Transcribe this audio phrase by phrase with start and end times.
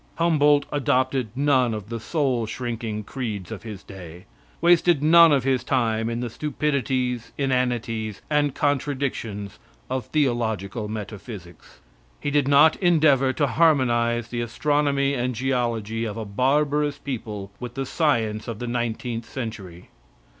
[0.15, 4.25] Humboldt adopted none of the soul shrinking creeds of his day;
[4.59, 9.59] wasted none of his time in the stupidities, inanities and contradictions
[9.91, 11.81] of theological metaphysics;
[12.19, 17.75] he did not endeavor to harmonize the astronomy and geology of a barbarous people with
[17.75, 19.89] the science of the nineteenth century.